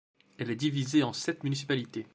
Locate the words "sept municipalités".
1.13-2.07